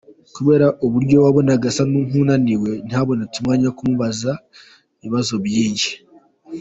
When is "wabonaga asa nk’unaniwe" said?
1.25-2.69